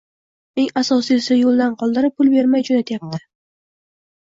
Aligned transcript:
Eng 0.63 0.71
asosiysi 0.81 1.37
yoʻldan 1.41 1.77
qoldirib, 1.83 2.17
pul 2.17 2.33
bermay 2.33 2.67
joʻnatayapti. 2.73 3.23